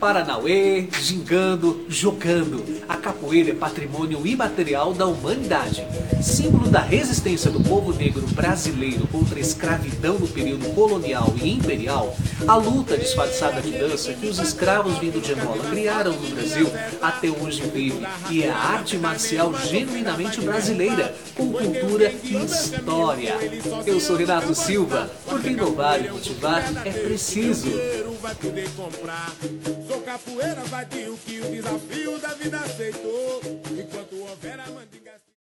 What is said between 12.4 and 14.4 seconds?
a luta disfarçada de dança que os